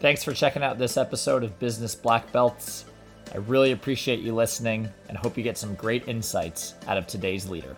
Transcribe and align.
Thanks 0.00 0.22
for 0.22 0.32
checking 0.32 0.62
out 0.62 0.78
this 0.78 0.96
episode 0.96 1.42
of 1.42 1.58
Business 1.58 1.96
Black 1.96 2.30
Belts. 2.30 2.84
I 3.34 3.38
really 3.38 3.72
appreciate 3.72 4.20
you 4.20 4.32
listening 4.32 4.88
and 5.08 5.18
hope 5.18 5.36
you 5.36 5.42
get 5.42 5.58
some 5.58 5.74
great 5.74 6.06
insights 6.06 6.74
out 6.86 6.96
of 6.96 7.08
today's 7.08 7.48
leader. 7.48 7.76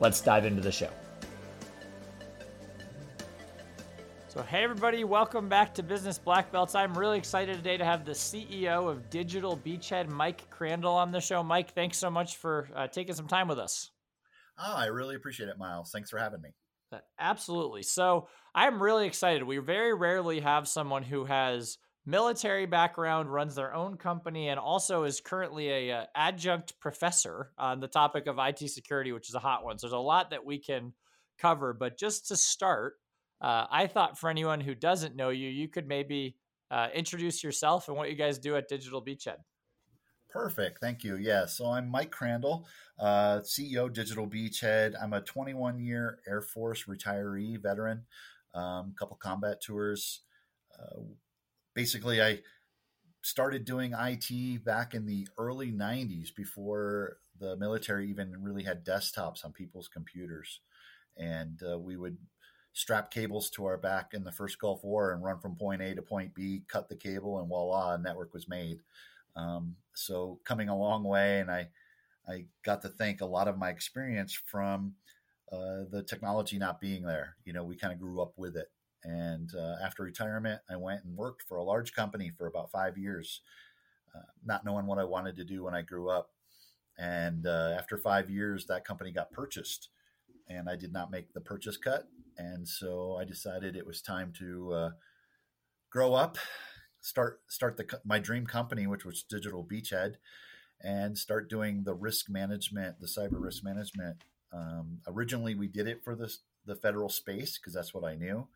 Let's 0.00 0.20
dive 0.20 0.44
into 0.44 0.60
the 0.60 0.72
show. 0.72 0.90
So, 4.26 4.42
hey 4.42 4.64
everybody, 4.64 5.04
welcome 5.04 5.48
back 5.48 5.72
to 5.74 5.84
Business 5.84 6.18
Black 6.18 6.50
Belts. 6.50 6.74
I'm 6.74 6.98
really 6.98 7.18
excited 7.18 7.58
today 7.58 7.76
to 7.76 7.84
have 7.84 8.04
the 8.04 8.10
CEO 8.10 8.90
of 8.90 9.08
Digital 9.08 9.56
Beachhead, 9.56 10.08
Mike 10.08 10.50
Crandall, 10.50 10.94
on 10.94 11.12
the 11.12 11.20
show. 11.20 11.44
Mike, 11.44 11.74
thanks 11.74 11.96
so 11.96 12.10
much 12.10 12.38
for 12.38 12.68
uh, 12.74 12.88
taking 12.88 13.14
some 13.14 13.28
time 13.28 13.46
with 13.46 13.60
us. 13.60 13.92
Oh, 14.58 14.74
I 14.76 14.86
really 14.86 15.14
appreciate 15.14 15.48
it, 15.48 15.58
Miles. 15.58 15.92
Thanks 15.92 16.10
for 16.10 16.18
having 16.18 16.42
me. 16.42 16.54
Absolutely. 17.18 17.82
So 17.82 18.28
I'm 18.54 18.82
really 18.82 19.06
excited. 19.06 19.42
We 19.42 19.58
very 19.58 19.94
rarely 19.94 20.40
have 20.40 20.68
someone 20.68 21.02
who 21.02 21.24
has 21.24 21.78
military 22.04 22.66
background, 22.66 23.32
runs 23.32 23.54
their 23.54 23.74
own 23.74 23.96
company, 23.96 24.48
and 24.48 24.58
also 24.58 25.04
is 25.04 25.20
currently 25.20 25.68
a 25.68 25.92
uh, 25.92 26.04
adjunct 26.14 26.78
professor 26.80 27.52
on 27.56 27.80
the 27.80 27.88
topic 27.88 28.26
of 28.26 28.38
IT 28.38 28.68
security, 28.70 29.12
which 29.12 29.28
is 29.28 29.34
a 29.34 29.40
hot 29.40 29.64
one. 29.64 29.78
So 29.78 29.86
there's 29.86 29.94
a 29.94 29.98
lot 29.98 30.30
that 30.30 30.44
we 30.44 30.58
can 30.58 30.92
cover. 31.38 31.72
But 31.72 31.98
just 31.98 32.28
to 32.28 32.36
start, 32.36 32.94
uh, 33.40 33.66
I 33.70 33.86
thought 33.86 34.18
for 34.18 34.30
anyone 34.30 34.60
who 34.60 34.74
doesn't 34.74 35.16
know 35.16 35.30
you, 35.30 35.48
you 35.48 35.68
could 35.68 35.86
maybe 35.86 36.36
uh, 36.70 36.88
introduce 36.94 37.44
yourself 37.44 37.88
and 37.88 37.96
what 37.96 38.10
you 38.10 38.16
guys 38.16 38.38
do 38.38 38.56
at 38.56 38.68
Digital 38.68 39.04
Beachhead. 39.04 39.36
Perfect. 40.32 40.78
Thank 40.78 41.04
you. 41.04 41.16
Yeah. 41.16 41.44
So 41.44 41.66
I'm 41.66 41.90
Mike 41.90 42.10
Crandall, 42.10 42.66
uh, 42.98 43.40
CEO 43.40 43.92
Digital 43.92 44.26
Beachhead. 44.26 44.94
I'm 45.00 45.12
a 45.12 45.20
21 45.20 45.78
year 45.78 46.20
Air 46.26 46.40
Force 46.40 46.84
retiree 46.84 47.62
veteran, 47.62 48.06
a 48.54 48.58
um, 48.58 48.94
couple 48.98 49.16
combat 49.16 49.60
tours. 49.60 50.20
Uh, 50.72 51.00
basically, 51.74 52.22
I 52.22 52.38
started 53.20 53.66
doing 53.66 53.92
IT 53.92 54.64
back 54.64 54.94
in 54.94 55.04
the 55.04 55.28
early 55.36 55.70
90s 55.70 56.34
before 56.34 57.18
the 57.38 57.54
military 57.58 58.08
even 58.08 58.42
really 58.42 58.62
had 58.62 58.86
desktops 58.86 59.44
on 59.44 59.52
people's 59.52 59.88
computers. 59.88 60.60
And 61.14 61.60
uh, 61.62 61.78
we 61.78 61.98
would 61.98 62.16
strap 62.72 63.10
cables 63.10 63.50
to 63.50 63.66
our 63.66 63.76
back 63.76 64.14
in 64.14 64.24
the 64.24 64.32
first 64.32 64.58
Gulf 64.58 64.82
War 64.82 65.12
and 65.12 65.22
run 65.22 65.40
from 65.40 65.56
point 65.56 65.82
A 65.82 65.94
to 65.94 66.00
point 66.00 66.34
B, 66.34 66.62
cut 66.68 66.88
the 66.88 66.96
cable, 66.96 67.38
and 67.38 67.48
voila, 67.48 67.92
a 67.92 67.98
network 67.98 68.32
was 68.32 68.48
made. 68.48 68.80
Um, 69.36 69.76
so 69.94 70.40
coming 70.44 70.68
a 70.68 70.78
long 70.78 71.04
way, 71.04 71.40
and 71.40 71.50
I 71.50 71.68
I 72.28 72.46
got 72.64 72.82
to 72.82 72.88
thank 72.88 73.20
a 73.20 73.26
lot 73.26 73.48
of 73.48 73.58
my 73.58 73.70
experience 73.70 74.38
from 74.46 74.94
uh, 75.52 75.84
the 75.90 76.04
technology 76.06 76.58
not 76.58 76.80
being 76.80 77.02
there. 77.02 77.36
You 77.44 77.52
know, 77.52 77.64
we 77.64 77.76
kind 77.76 77.92
of 77.92 78.00
grew 78.00 78.22
up 78.22 78.32
with 78.36 78.56
it. 78.56 78.68
And 79.04 79.50
uh, 79.54 79.76
after 79.84 80.04
retirement, 80.04 80.60
I 80.70 80.76
went 80.76 81.04
and 81.04 81.16
worked 81.16 81.42
for 81.42 81.56
a 81.56 81.64
large 81.64 81.92
company 81.92 82.30
for 82.30 82.46
about 82.46 82.70
five 82.70 82.96
years, 82.96 83.40
uh, 84.14 84.20
not 84.44 84.64
knowing 84.64 84.86
what 84.86 84.98
I 84.98 85.04
wanted 85.04 85.36
to 85.36 85.44
do 85.44 85.64
when 85.64 85.74
I 85.74 85.82
grew 85.82 86.08
up. 86.08 86.30
And 86.98 87.46
uh, 87.46 87.74
after 87.76 87.98
five 87.98 88.30
years, 88.30 88.66
that 88.66 88.84
company 88.84 89.10
got 89.10 89.32
purchased, 89.32 89.88
and 90.48 90.68
I 90.68 90.76
did 90.76 90.92
not 90.92 91.10
make 91.10 91.32
the 91.32 91.40
purchase 91.40 91.76
cut. 91.76 92.06
And 92.38 92.66
so 92.66 93.16
I 93.20 93.24
decided 93.24 93.74
it 93.74 93.86
was 93.86 94.00
time 94.00 94.32
to 94.38 94.72
uh, 94.72 94.90
grow 95.90 96.14
up 96.14 96.38
start 97.02 97.40
start 97.48 97.76
the 97.76 98.00
my 98.04 98.18
dream 98.18 98.46
company, 98.46 98.86
which 98.86 99.04
was 99.04 99.22
Digital 99.22 99.62
Beachhead, 99.62 100.14
and 100.80 101.18
start 101.18 101.50
doing 101.50 101.84
the 101.84 101.94
risk 101.94 102.30
management, 102.30 103.00
the 103.00 103.06
cyber 103.06 103.42
risk 103.42 103.62
management. 103.62 104.24
Um, 104.52 105.00
originally, 105.06 105.54
we 105.54 105.68
did 105.68 105.86
it 105.86 106.02
for 106.02 106.14
the 106.14 106.34
the 106.64 106.76
federal 106.76 107.10
space 107.10 107.58
because 107.58 107.74
that's 107.74 107.92
what 107.92 108.04
I 108.04 108.14
knew. 108.14 108.46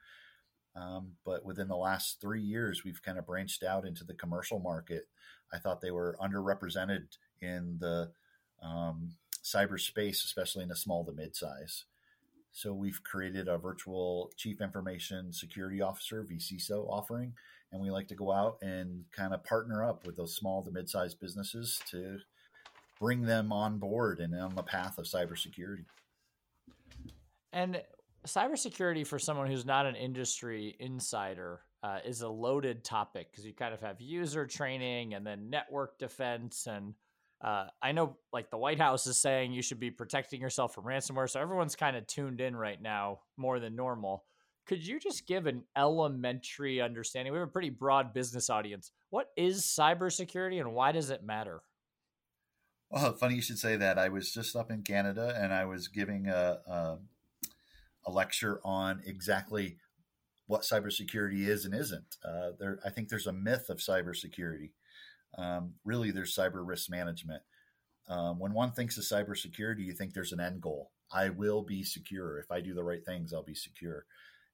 Um, 0.74 1.12
but 1.24 1.44
within 1.44 1.68
the 1.68 1.76
last 1.76 2.20
three 2.20 2.42
years, 2.42 2.84
we've 2.84 3.02
kind 3.02 3.18
of 3.18 3.26
branched 3.26 3.62
out 3.62 3.86
into 3.86 4.04
the 4.04 4.14
commercial 4.14 4.58
market. 4.58 5.08
I 5.52 5.58
thought 5.58 5.80
they 5.80 5.90
were 5.90 6.16
underrepresented 6.20 7.16
in 7.40 7.78
the 7.80 8.10
um, 8.62 9.14
cyberspace, 9.42 10.24
especially 10.24 10.64
in 10.64 10.68
the 10.68 10.76
small 10.76 11.04
to 11.04 11.12
mid 11.12 11.34
size. 11.34 11.84
So 12.56 12.72
we've 12.72 13.04
created 13.04 13.48
a 13.48 13.58
virtual 13.58 14.32
chief 14.34 14.62
information 14.62 15.30
security 15.30 15.82
officer 15.82 16.24
(vCISO) 16.24 16.88
offering, 16.88 17.34
and 17.70 17.82
we 17.82 17.90
like 17.90 18.08
to 18.08 18.14
go 18.14 18.32
out 18.32 18.56
and 18.62 19.04
kind 19.12 19.34
of 19.34 19.44
partner 19.44 19.84
up 19.84 20.06
with 20.06 20.16
those 20.16 20.34
small 20.34 20.62
to 20.62 20.70
mid-sized 20.70 21.20
businesses 21.20 21.78
to 21.90 22.16
bring 22.98 23.20
them 23.20 23.52
on 23.52 23.76
board 23.76 24.20
and 24.20 24.34
on 24.34 24.54
the 24.54 24.62
path 24.62 24.96
of 24.96 25.04
cybersecurity. 25.04 25.84
And 27.52 27.82
cybersecurity 28.26 29.06
for 29.06 29.18
someone 29.18 29.48
who's 29.48 29.66
not 29.66 29.84
an 29.84 29.94
industry 29.94 30.76
insider 30.80 31.60
uh, 31.82 31.98
is 32.06 32.22
a 32.22 32.28
loaded 32.30 32.84
topic 32.84 33.30
because 33.30 33.44
you 33.44 33.52
kind 33.52 33.74
of 33.74 33.82
have 33.82 34.00
user 34.00 34.46
training 34.46 35.12
and 35.12 35.26
then 35.26 35.50
network 35.50 35.98
defense 35.98 36.66
and 36.66 36.94
uh, 37.46 37.66
I 37.80 37.92
know 37.92 38.16
like 38.32 38.50
the 38.50 38.58
White 38.58 38.80
House 38.80 39.06
is 39.06 39.22
saying 39.22 39.52
you 39.52 39.62
should 39.62 39.78
be 39.78 39.90
protecting 39.90 40.40
yourself 40.40 40.74
from 40.74 40.84
ransomware, 40.84 41.30
so 41.30 41.40
everyone's 41.40 41.76
kind 41.76 41.96
of 41.96 42.04
tuned 42.08 42.40
in 42.40 42.56
right 42.56 42.82
now 42.82 43.20
more 43.36 43.60
than 43.60 43.76
normal. 43.76 44.24
Could 44.66 44.84
you 44.84 44.98
just 44.98 45.28
give 45.28 45.46
an 45.46 45.62
elementary 45.76 46.80
understanding? 46.80 47.32
We 47.32 47.38
have 47.38 47.46
a 47.46 47.50
pretty 47.50 47.70
broad 47.70 48.12
business 48.12 48.50
audience. 48.50 48.90
What 49.10 49.28
is 49.36 49.62
cybersecurity 49.62 50.58
and 50.58 50.74
why 50.74 50.90
does 50.90 51.10
it 51.10 51.22
matter? 51.22 51.62
Well, 52.90 53.12
funny 53.14 53.36
you 53.36 53.42
should 53.42 53.60
say 53.60 53.76
that. 53.76 53.96
I 53.96 54.08
was 54.08 54.32
just 54.32 54.56
up 54.56 54.72
in 54.72 54.82
Canada 54.82 55.38
and 55.40 55.52
I 55.52 55.66
was 55.66 55.86
giving 55.86 56.26
a, 56.26 56.58
a, 56.66 56.98
a 58.06 58.10
lecture 58.10 58.60
on 58.64 59.02
exactly 59.06 59.76
what 60.48 60.62
cybersecurity 60.62 61.46
is 61.46 61.64
and 61.64 61.74
isn't. 61.74 62.16
Uh, 62.24 62.50
there, 62.58 62.80
I 62.84 62.90
think 62.90 63.08
there's 63.08 63.26
a 63.28 63.32
myth 63.32 63.66
of 63.68 63.78
cybersecurity. 63.78 64.70
Um, 65.36 65.74
really, 65.84 66.10
there's 66.10 66.34
cyber 66.34 66.66
risk 66.66 66.90
management. 66.90 67.42
Um, 68.08 68.38
when 68.38 68.52
one 68.52 68.72
thinks 68.72 68.96
of 68.96 69.04
cybersecurity, 69.04 69.80
you 69.84 69.92
think 69.92 70.14
there's 70.14 70.32
an 70.32 70.40
end 70.40 70.60
goal. 70.60 70.90
I 71.12 71.28
will 71.28 71.62
be 71.62 71.82
secure. 71.82 72.38
If 72.38 72.50
I 72.50 72.60
do 72.60 72.74
the 72.74 72.84
right 72.84 73.04
things, 73.04 73.32
I'll 73.32 73.42
be 73.42 73.54
secure. 73.54 74.06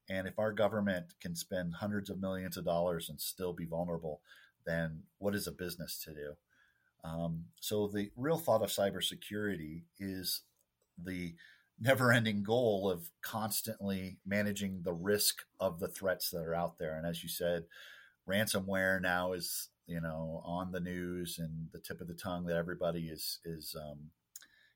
And 0.09 0.27
if 0.27 0.39
our 0.39 0.53
government 0.53 1.15
can 1.21 1.37
spend 1.37 1.75
hundreds 1.75 2.11
of 2.11 2.21
millions 2.21 2.57
of 2.57 2.65
dollars 2.65 3.09
and 3.09 3.21
still 3.21 3.53
be 3.53 3.65
vulnerable, 3.65 4.21
then 4.67 5.03
what 5.19 5.35
is 5.35 5.47
a 5.47 5.53
business 5.53 6.03
to 6.05 6.13
do? 6.13 6.33
Um, 7.05 7.45
so 7.61 7.89
the 7.89 8.11
real 8.17 8.39
thought 8.39 8.63
of 8.63 8.71
cybersecurity 8.71 9.83
is 9.99 10.43
the 11.03 11.35
never-ending 11.81 12.43
goal 12.43 12.91
of 12.91 13.11
constantly 13.23 14.19
managing 14.25 14.83
the 14.83 14.93
risk 14.93 15.43
of 15.59 15.81
the 15.81 15.89
threats 15.89 16.31
that 16.31 16.45
are 16.45 16.55
out 16.55 16.79
there. 16.79 16.97
And 16.97 17.07
as 17.07 17.23
you 17.23 17.29
said, 17.29 17.65
ransomware 18.29 19.01
now 19.01 19.33
is 19.33 19.69
you 19.87 20.01
know 20.01 20.43
on 20.45 20.73
the 20.73 20.81
news 20.81 21.39
and 21.39 21.69
the 21.73 21.79
tip 21.79 22.01
of 22.01 22.09
the 22.09 22.15
tongue 22.15 22.47
that 22.47 22.57
everybody 22.57 23.09
is 23.09 23.41
is 23.45 23.77
um, 23.79 24.11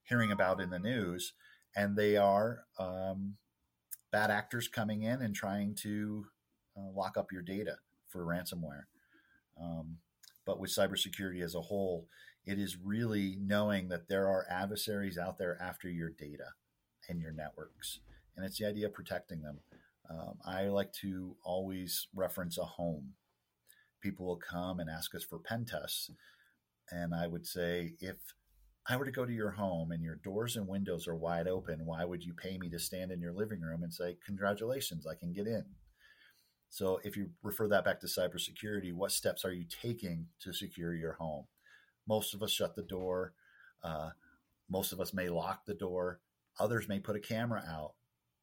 hearing 0.05 0.33
about 0.33 0.61
in 0.61 0.71
the 0.71 0.79
news, 0.79 1.33
and 1.75 1.97
they 1.97 2.17
are 2.17 2.65
um, 2.79 3.37
bad 4.13 4.31
actors 4.31 4.69
coming 4.69 5.03
in 5.03 5.21
and 5.21 5.35
trying 5.35 5.75
to 5.75 6.27
uh, 6.77 6.91
lock 6.95 7.17
up 7.17 7.33
your 7.33 7.43
data 7.43 7.77
for 8.09 8.25
ransomware. 8.25 8.85
Um, 9.61 9.99
but 10.45 10.61
with 10.61 10.71
cybersecurity 10.71 11.43
as 11.43 11.55
a 11.55 11.61
whole, 11.61 12.07
it 12.45 12.59
is 12.59 12.77
really 12.83 13.37
knowing 13.41 13.89
that 13.89 14.09
there 14.09 14.29
are 14.29 14.47
adversaries 14.49 15.19
out 15.19 15.39
there 15.39 15.61
after 15.61 15.89
your 15.89 16.11
data 16.11 16.51
and 17.09 17.21
your 17.21 17.33
networks. 17.33 18.01
And 18.37 18.47
it's 18.47 18.59
the 18.59 18.67
idea 18.67 18.87
of 18.87 18.95
protecting 18.95 19.43
them. 19.43 19.59
Um, 20.09 20.39
I 20.45 20.69
like 20.69 20.93
to 21.01 21.37
always 21.43 22.07
reference 22.15 22.59
a 22.59 22.65
home. 22.65 23.15
People 24.03 24.27
will 24.27 24.37
come 24.37 24.81
and 24.81 24.91
ask 24.91 25.15
us 25.15 25.25
for 25.25 25.39
pen 25.39 25.65
tests. 25.65 26.11
And 26.91 27.15
I 27.15 27.27
would 27.27 27.47
say, 27.47 27.95
if 28.01 28.17
I 28.89 28.97
were 28.97 29.05
to 29.05 29.11
go 29.11 29.27
to 29.27 29.33
your 29.33 29.51
home 29.51 29.91
and 29.91 30.03
your 30.03 30.17
doors 30.17 30.57
and 30.57 30.69
windows 30.69 31.09
are 31.09 31.17
wide 31.17 31.49
open, 31.49 31.85
why 31.85 32.05
would 32.05 32.23
you 32.23 32.33
pay 32.35 32.57
me 32.57 32.69
to 32.71 32.79
stand 32.79 33.11
in 33.11 33.21
your 33.21 33.33
living 33.33 33.61
room 33.61 33.83
and 33.83 33.93
say, 33.93 34.17
Congratulations, 34.25 35.07
I 35.07 35.17
can 35.17 35.33
get 35.33 35.47
in? 35.47 35.65
So, 36.69 37.01
if 37.03 37.17
you 37.17 37.31
refer 37.43 37.69
that 37.69 37.85
back 37.85 38.01
to 38.01 38.07
cybersecurity, 38.07 38.93
what 38.93 39.11
steps 39.11 39.45
are 39.45 39.53
you 39.53 39.65
taking 39.65 40.27
to 40.41 40.53
secure 40.53 40.95
your 40.95 41.15
home? 41.15 41.47
Most 42.07 42.35
of 42.35 42.43
us 42.43 42.53
shut 42.53 42.77
the 42.77 42.83
door. 42.83 43.33
Uh, 43.83 44.11
most 44.71 44.93
of 44.93 45.01
us 45.01 45.13
may 45.13 45.29
lock 45.29 45.65
the 45.67 45.75
door. 45.75 46.21
Others 46.61 46.89
may 46.89 47.01
put 47.01 47.17
a 47.17 47.21
camera 47.21 47.65
out. 47.69 47.95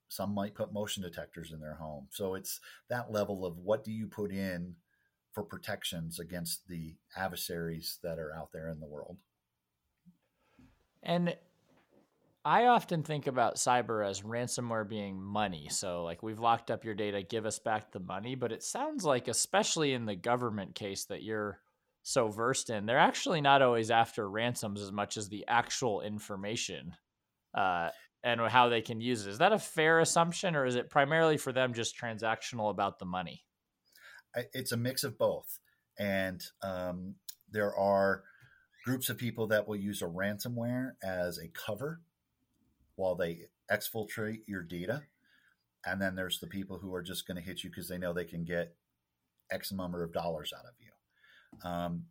Some 0.10 0.34
might 0.34 0.56
put 0.56 0.74
motion 0.74 1.04
detectors 1.04 1.52
in 1.52 1.60
their 1.60 1.76
home. 1.76 2.08
So, 2.12 2.36
it's 2.36 2.60
that 2.90 3.12
level 3.12 3.46
of 3.46 3.58
what 3.58 3.86
do 3.86 3.92
you 3.92 4.08
put 4.08 4.32
in 4.32 4.76
for 5.34 5.44
protections 5.44 6.20
against 6.20 6.68
the 6.68 6.96
adversaries 7.18 8.00
that 8.04 8.20
are 8.20 8.34
out 8.36 8.52
there 8.54 8.70
in 8.70 8.80
the 8.80 8.86
world. 8.86 9.18
And 11.02 11.36
I 12.46 12.66
often 12.66 13.04
think 13.04 13.28
about 13.28 13.56
cyber 13.56 14.08
as 14.08 14.22
ransomware 14.22 14.88
being 14.88 15.22
money. 15.22 15.68
So, 15.70 16.04
like, 16.04 16.22
we've 16.24 16.40
locked 16.40 16.70
up 16.72 16.86
your 16.86 16.94
data, 16.94 17.24
give 17.24 17.46
us 17.46 17.60
back 17.60 17.92
the 17.92 18.00
money. 18.00 18.36
But 18.36 18.52
it 18.52 18.64
sounds 18.64 19.04
like, 19.04 19.28
especially 19.28 19.94
in 19.94 20.06
the 20.06 20.16
government 20.16 20.76
case 20.76 21.06
that 21.06 21.24
you're 21.24 21.60
so 22.04 22.28
versed 22.28 22.70
in, 22.70 22.86
they're 22.86 23.00
actually 23.00 23.42
not 23.42 23.62
always 23.62 23.90
after 23.90 24.30
ransoms 24.30 24.82
as 24.82 24.92
much 24.92 25.18
as 25.18 25.30
the 25.30 25.46
actual 25.48 26.02
information 26.02 26.94
uh, 27.54 27.90
and 28.24 28.42
how 28.42 28.70
they 28.70 28.82
can 28.82 29.00
use 29.00 29.26
it. 29.26 29.32
Is 29.32 29.38
that 29.38 29.54
a 29.54 29.60
fair 29.60 30.00
assumption, 30.00 30.56
or 30.56 30.66
is 30.66 30.76
it 30.76 30.90
primarily 30.90 31.38
for 31.38 31.54
them 31.54 31.74
just 31.74 31.98
transactional 31.98 32.70
about 32.70 33.00
the 33.00 33.06
money? 33.06 33.44
It's 34.54 34.72
a 34.72 34.78
mix 34.78 35.04
of 35.04 35.18
both, 35.18 35.60
and 35.98 36.44
um, 36.62 37.16
there 37.52 37.76
are 37.76 38.24
groups 38.86 39.10
of 39.10 39.18
people 39.18 39.48
that 39.48 39.68
will 39.68 39.78
use 39.78 40.02
a 40.02 40.06
ransomware 40.06 40.92
as 41.02 41.38
a 41.38 41.48
cover 41.50 42.02
while 42.96 43.16
they 43.16 43.46
exfiltrate 43.72 44.42
your 44.48 44.62
data, 44.62 45.04
and 45.86 46.02
then 46.02 46.16
there's 46.16 46.40
the 46.40 46.48
people 46.48 46.80
who 46.80 46.94
are 46.94 47.04
just 47.04 47.28
going 47.28 47.38
to 47.38 47.44
hit 47.44 47.64
you 47.64 47.70
because 47.70 47.88
they 47.88 47.98
know 47.98 48.14
they 48.14 48.26
can 48.26 48.44
get 48.44 48.76
X 49.52 49.72
number 49.72 50.04
of 50.04 50.14
dollars 50.14 50.54
out 50.58 50.66
of 50.66 50.74
you. 50.80 51.70
Um, 51.70 52.06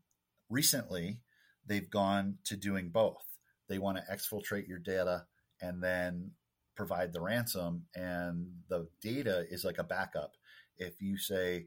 recently, 0.49 1.21
they've 1.67 1.91
gone 1.91 2.39
to 2.45 2.57
doing 2.57 2.91
both. 2.91 3.25
They 3.69 3.79
want 3.79 3.99
to 3.99 4.13
exfiltrate 4.13 4.69
your 4.69 4.79
data 4.79 5.27
and 5.61 5.83
then 5.83 6.33
provide 6.75 7.13
the 7.13 7.21
ransom, 7.21 7.85
and 7.95 8.47
the 8.69 8.89
data 9.01 9.45
is 9.51 9.65
like 9.65 9.79
a 9.79 9.85
backup. 9.85 10.33
If 10.79 11.01
you 11.01 11.19
say, 11.19 11.67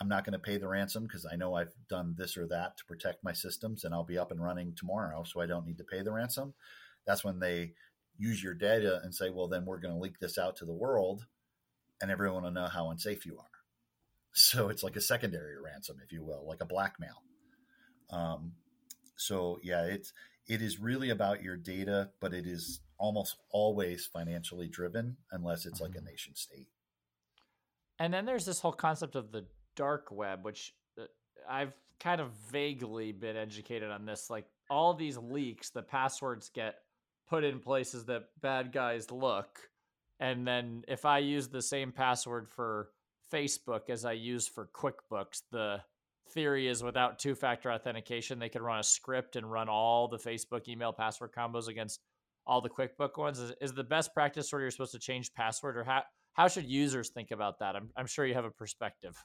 I'm 0.00 0.08
not 0.08 0.24
going 0.24 0.32
to 0.32 0.38
pay 0.38 0.58
the 0.58 0.68
ransom 0.68 1.04
because 1.04 1.26
I 1.30 1.36
know 1.36 1.54
I've 1.54 1.72
done 1.88 2.14
this 2.16 2.36
or 2.36 2.46
that 2.48 2.76
to 2.78 2.84
protect 2.84 3.24
my 3.24 3.32
systems 3.32 3.84
and 3.84 3.92
I'll 3.92 4.04
be 4.04 4.18
up 4.18 4.30
and 4.30 4.42
running 4.42 4.74
tomorrow, 4.76 5.24
so 5.24 5.40
I 5.40 5.46
don't 5.46 5.66
need 5.66 5.78
to 5.78 5.84
pay 5.84 6.02
the 6.02 6.12
ransom. 6.12 6.54
That's 7.06 7.24
when 7.24 7.40
they 7.40 7.72
use 8.16 8.42
your 8.42 8.54
data 8.54 9.00
and 9.02 9.14
say, 9.14 9.30
well, 9.30 9.48
then 9.48 9.64
we're 9.64 9.78
going 9.78 9.94
to 9.94 10.00
leak 10.00 10.18
this 10.18 10.38
out 10.38 10.56
to 10.56 10.64
the 10.64 10.72
world 10.72 11.24
and 12.00 12.10
everyone 12.10 12.42
will 12.42 12.50
know 12.50 12.66
how 12.66 12.90
unsafe 12.90 13.26
you 13.26 13.38
are. 13.38 13.44
So 14.34 14.68
it's 14.68 14.84
like 14.84 14.94
a 14.94 15.00
secondary 15.00 15.60
ransom, 15.60 15.96
if 16.04 16.12
you 16.12 16.22
will, 16.22 16.46
like 16.46 16.60
a 16.60 16.66
blackmail. 16.66 17.22
Um, 18.10 18.52
so 19.16 19.58
yeah, 19.64 19.82
it's 19.84 20.12
it 20.46 20.62
is 20.62 20.78
really 20.78 21.10
about 21.10 21.42
your 21.42 21.56
data, 21.56 22.10
but 22.20 22.32
it 22.32 22.46
is 22.46 22.80
almost 22.98 23.36
always 23.50 24.06
financially 24.06 24.68
driven 24.68 25.16
unless 25.32 25.66
it's 25.66 25.80
like 25.80 25.94
a 25.94 25.98
mm-hmm. 25.98 26.06
nation 26.06 26.36
state. 26.36 26.68
And 27.98 28.14
then 28.14 28.26
there's 28.26 28.46
this 28.46 28.60
whole 28.60 28.72
concept 28.72 29.16
of 29.16 29.32
the 29.32 29.44
dark 29.78 30.08
web, 30.10 30.44
which 30.44 30.74
uh, 31.00 31.04
I've 31.48 31.72
kind 32.00 32.20
of 32.20 32.30
vaguely 32.52 33.12
been 33.12 33.36
educated 33.36 33.90
on 33.90 34.04
this. 34.04 34.28
Like 34.28 34.46
all 34.68 34.92
these 34.92 35.16
leaks, 35.16 35.70
the 35.70 35.82
passwords 35.82 36.50
get 36.54 36.74
put 37.30 37.44
in 37.44 37.60
places 37.60 38.04
that 38.06 38.24
bad 38.42 38.72
guys 38.72 39.10
look. 39.10 39.70
And 40.20 40.46
then 40.46 40.84
if 40.88 41.04
I 41.04 41.18
use 41.18 41.48
the 41.48 41.62
same 41.62 41.92
password 41.92 42.48
for 42.48 42.90
Facebook 43.32 43.88
as 43.88 44.04
I 44.04 44.12
use 44.12 44.48
for 44.48 44.68
QuickBooks, 44.74 45.42
the 45.52 45.80
theory 46.30 46.66
is 46.68 46.82
without 46.82 47.18
two 47.18 47.34
factor 47.34 47.70
authentication, 47.70 48.38
they 48.38 48.48
could 48.48 48.62
run 48.62 48.80
a 48.80 48.82
script 48.82 49.36
and 49.36 49.50
run 49.50 49.68
all 49.68 50.08
the 50.08 50.18
Facebook 50.18 50.68
email 50.68 50.92
password 50.92 51.30
combos 51.32 51.68
against 51.68 52.00
all 52.46 52.60
the 52.60 52.70
QuickBook 52.70 53.16
ones. 53.16 53.38
Is, 53.38 53.52
is 53.60 53.72
the 53.72 53.84
best 53.84 54.12
practice 54.12 54.52
where 54.52 54.60
you're 54.60 54.70
supposed 54.70 54.92
to 54.92 54.98
change 54.98 55.32
password, 55.34 55.76
or 55.76 55.84
how, 55.84 56.02
how 56.32 56.48
should 56.48 56.66
users 56.66 57.10
think 57.10 57.30
about 57.30 57.58
that? 57.60 57.76
I'm, 57.76 57.90
I'm 57.96 58.06
sure 58.06 58.26
you 58.26 58.34
have 58.34 58.44
a 58.44 58.50
perspective. 58.50 59.16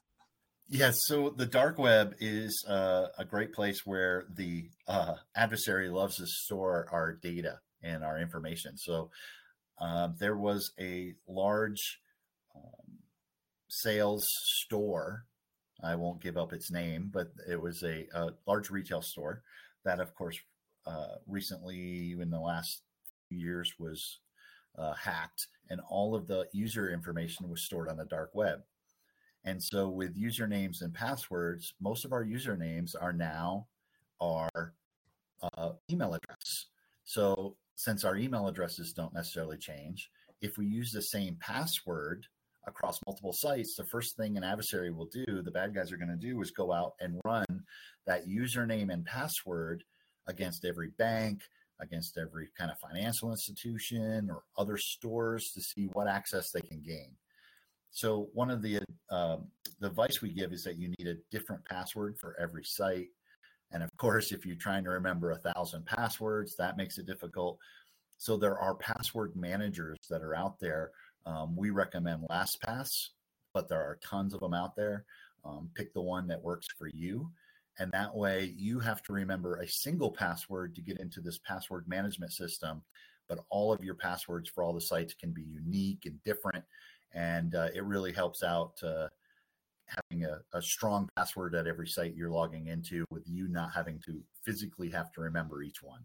Yes, 0.69 0.95
so 1.05 1.29
the 1.29 1.45
dark 1.45 1.77
web 1.77 2.15
is 2.19 2.65
uh, 2.67 3.07
a 3.17 3.25
great 3.25 3.53
place 3.53 3.85
where 3.85 4.25
the 4.33 4.69
uh, 4.87 5.15
adversary 5.35 5.89
loves 5.89 6.17
to 6.17 6.25
store 6.25 6.87
our 6.91 7.13
data 7.13 7.59
and 7.83 8.03
our 8.03 8.17
information. 8.17 8.77
So 8.77 9.11
um, 9.79 10.15
there 10.19 10.37
was 10.37 10.71
a 10.79 11.13
large 11.27 11.99
um, 12.55 12.99
sales 13.67 14.25
store. 14.63 15.25
I 15.83 15.95
won't 15.95 16.21
give 16.21 16.37
up 16.37 16.53
its 16.53 16.71
name, 16.71 17.09
but 17.13 17.27
it 17.47 17.61
was 17.61 17.83
a, 17.83 18.07
a 18.13 18.29
large 18.47 18.69
retail 18.69 19.01
store 19.01 19.43
that, 19.83 19.99
of 19.99 20.15
course, 20.15 20.39
uh, 20.87 21.15
recently 21.27 22.15
in 22.19 22.29
the 22.29 22.39
last 22.39 22.81
few 23.27 23.37
years 23.37 23.73
was 23.77 24.19
uh, 24.77 24.93
hacked, 24.93 25.47
and 25.69 25.81
all 25.89 26.15
of 26.15 26.27
the 26.27 26.47
user 26.53 26.91
information 26.91 27.49
was 27.49 27.65
stored 27.65 27.89
on 27.89 27.97
the 27.97 28.05
dark 28.05 28.31
web. 28.33 28.61
And 29.45 29.61
so, 29.61 29.89
with 29.89 30.17
usernames 30.17 30.81
and 30.81 30.93
passwords, 30.93 31.73
most 31.81 32.05
of 32.05 32.13
our 32.13 32.23
usernames 32.23 32.95
are 32.99 33.13
now 33.13 33.67
our 34.21 34.73
uh, 35.57 35.71
email 35.91 36.13
address. 36.13 36.67
So, 37.03 37.55
since 37.75 38.03
our 38.03 38.15
email 38.15 38.47
addresses 38.47 38.93
don't 38.93 39.13
necessarily 39.13 39.57
change, 39.57 40.09
if 40.41 40.57
we 40.57 40.65
use 40.65 40.91
the 40.91 41.01
same 41.01 41.37
password 41.41 42.25
across 42.67 42.99
multiple 43.05 43.33
sites, 43.33 43.75
the 43.75 43.83
first 43.85 44.15
thing 44.15 44.37
an 44.37 44.43
adversary 44.43 44.91
will 44.91 45.07
do, 45.07 45.41
the 45.41 45.51
bad 45.51 45.75
guys 45.75 45.91
are 45.91 45.97
going 45.97 46.07
to 46.09 46.15
do, 46.15 46.41
is 46.41 46.51
go 46.51 46.71
out 46.71 46.93
and 47.01 47.19
run 47.25 47.45
that 48.05 48.27
username 48.27 48.91
and 48.91 49.05
password 49.05 49.83
against 50.27 50.63
every 50.63 50.89
bank, 50.97 51.41
against 51.81 52.17
every 52.17 52.47
kind 52.57 52.71
of 52.71 52.77
financial 52.79 53.31
institution 53.31 54.29
or 54.29 54.43
other 54.57 54.77
stores 54.77 55.51
to 55.53 55.61
see 55.61 55.89
what 55.93 56.07
access 56.07 56.51
they 56.51 56.61
can 56.61 56.81
gain. 56.81 57.11
So 57.93 58.27
one 58.33 58.49
of 58.49 58.61
the 58.61 58.79
uh, 59.09 59.37
the 59.79 59.87
advice 59.87 60.21
we 60.21 60.33
give 60.33 60.51
is 60.51 60.63
that 60.65 60.77
you 60.77 60.89
need 60.99 61.07
a 61.07 61.15
different 61.31 61.63
password 61.65 62.17
for 62.19 62.35
every 62.39 62.65
site. 62.65 63.07
And 63.71 63.81
of 63.81 63.89
course, 63.97 64.31
if 64.31 64.45
you're 64.45 64.55
trying 64.55 64.83
to 64.83 64.91
remember 64.91 65.31
a 65.31 65.37
thousand 65.37 65.85
passwords, 65.85 66.55
that 66.57 66.77
makes 66.77 66.97
it 66.97 67.07
difficult. 67.07 67.57
So 68.17 68.37
there 68.37 68.57
are 68.57 68.75
password 68.75 69.35
managers 69.35 69.97
that 70.09 70.21
are 70.21 70.35
out 70.35 70.59
there 70.59 70.91
um, 71.25 71.55
we 71.55 71.69
recommend 71.69 72.25
LastPass, 72.29 73.09
but 73.53 73.69
there 73.69 73.81
are 73.81 73.99
tons 74.03 74.33
of 74.33 74.41
them 74.41 74.53
out 74.53 74.75
there. 74.75 75.05
Um, 75.45 75.69
pick 75.75 75.93
the 75.93 76.01
one 76.01 76.27
that 76.27 76.41
works 76.41 76.67
for 76.77 76.87
you. 76.87 77.29
And 77.79 77.91
that 77.91 78.15
way 78.15 78.53
you 78.55 78.79
have 78.79 79.01
to 79.03 79.13
remember 79.13 79.57
a 79.57 79.67
single 79.67 80.11
password 80.11 80.75
to 80.75 80.81
get 80.81 80.99
into 80.99 81.21
this 81.21 81.39
password 81.39 81.87
management 81.87 82.31
system. 82.31 82.81
But 83.27 83.39
all 83.49 83.73
of 83.73 83.83
your 83.83 83.95
passwords 83.95 84.49
for 84.49 84.63
all 84.63 84.73
the 84.73 84.81
sites 84.81 85.13
can 85.13 85.31
be 85.31 85.43
unique 85.43 86.05
and 86.05 86.21
different. 86.23 86.63
And 87.13 87.55
uh, 87.55 87.69
it 87.73 87.83
really 87.83 88.11
helps 88.11 88.43
out 88.43 88.81
uh, 88.83 89.07
having 89.87 90.25
a, 90.25 90.39
a 90.53 90.61
strong 90.61 91.09
password 91.15 91.55
at 91.55 91.67
every 91.67 91.87
site 91.87 92.15
you're 92.15 92.31
logging 92.31 92.67
into 92.67 93.05
with 93.09 93.23
you 93.27 93.47
not 93.47 93.71
having 93.73 93.99
to 94.05 94.21
physically 94.43 94.89
have 94.89 95.11
to 95.13 95.21
remember 95.21 95.61
each 95.61 95.81
one. 95.81 96.01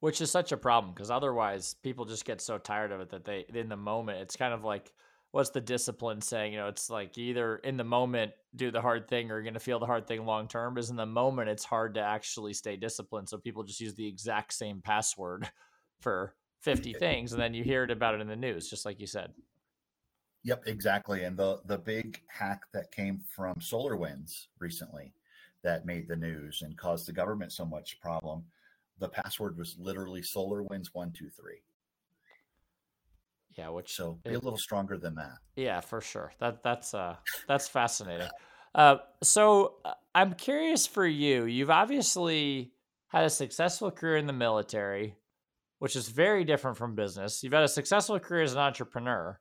Which 0.00 0.20
is 0.20 0.30
such 0.30 0.52
a 0.52 0.56
problem 0.56 0.94
because 0.94 1.10
otherwise 1.10 1.74
people 1.82 2.04
just 2.04 2.24
get 2.24 2.40
so 2.40 2.58
tired 2.58 2.92
of 2.92 3.00
it 3.00 3.10
that 3.10 3.24
they 3.24 3.44
in 3.52 3.68
the 3.68 3.76
moment 3.76 4.20
it's 4.20 4.36
kind 4.36 4.54
of 4.54 4.62
like 4.62 4.92
what's 5.32 5.50
the 5.50 5.60
discipline 5.60 6.20
saying? 6.20 6.52
You 6.52 6.60
know 6.60 6.68
it's 6.68 6.88
like 6.88 7.18
either 7.18 7.56
in 7.56 7.76
the 7.76 7.84
moment 7.84 8.32
do 8.54 8.70
the 8.70 8.80
hard 8.80 9.08
thing 9.08 9.30
or 9.30 9.34
you're 9.34 9.42
going 9.42 9.54
to 9.54 9.60
feel 9.60 9.80
the 9.80 9.86
hard 9.86 10.06
thing 10.06 10.24
long 10.24 10.46
term 10.46 10.74
because 10.74 10.90
in 10.90 10.96
the 10.96 11.06
moment 11.06 11.48
it's 11.48 11.64
hard 11.64 11.94
to 11.94 12.00
actually 12.00 12.54
stay 12.54 12.76
disciplined 12.76 13.28
so 13.28 13.38
people 13.38 13.62
just 13.64 13.80
use 13.80 13.94
the 13.94 14.06
exact 14.06 14.52
same 14.52 14.80
password 14.80 15.50
for 16.00 16.34
50 16.62 16.94
things 16.98 17.32
and 17.32 17.42
then 17.42 17.52
you 17.52 17.62
hear 17.62 17.84
it 17.84 17.90
about 17.90 18.14
it 18.14 18.20
in 18.20 18.28
the 18.28 18.36
news 18.36 18.70
just 18.70 18.86
like 18.86 19.00
you 19.00 19.06
said 19.06 19.32
yep 20.44 20.62
exactly 20.66 21.24
and 21.24 21.36
the 21.36 21.60
the 21.66 21.78
big 21.78 22.20
hack 22.28 22.62
that 22.72 22.90
came 22.92 23.20
from 23.34 23.54
SolarWinds 23.56 24.46
recently 24.58 25.12
that 25.62 25.86
made 25.86 26.08
the 26.08 26.16
news 26.16 26.62
and 26.62 26.76
caused 26.76 27.06
the 27.06 27.12
government 27.12 27.52
so 27.52 27.64
much 27.64 28.00
problem 28.00 28.44
the 28.98 29.08
password 29.08 29.56
was 29.56 29.76
literally 29.78 30.20
SolarWinds 30.20 30.88
one 30.92 31.12
two 31.12 31.30
three. 31.30 31.60
Yeah, 33.56 33.70
which 33.70 33.94
so 33.94 34.18
be 34.24 34.30
it, 34.30 34.36
a 34.36 34.40
little 34.40 34.58
stronger 34.58 34.98
than 34.98 35.14
that. 35.16 35.38
Yeah, 35.56 35.80
for 35.80 36.00
sure. 36.00 36.32
That 36.40 36.62
that's 36.62 36.94
uh 36.94 37.16
that's 37.46 37.68
fascinating. 37.68 38.28
Uh, 38.74 38.96
so 39.22 39.76
uh, 39.84 39.94
I'm 40.14 40.34
curious 40.34 40.86
for 40.86 41.06
you. 41.06 41.44
You've 41.44 41.70
obviously 41.70 42.72
had 43.08 43.24
a 43.24 43.30
successful 43.30 43.90
career 43.90 44.16
in 44.16 44.26
the 44.26 44.32
military, 44.32 45.16
which 45.78 45.96
is 45.96 46.08
very 46.08 46.44
different 46.44 46.76
from 46.76 46.94
business. 46.94 47.42
You've 47.42 47.54
had 47.54 47.62
a 47.62 47.68
successful 47.68 48.20
career 48.20 48.42
as 48.42 48.52
an 48.52 48.58
entrepreneur. 48.58 49.40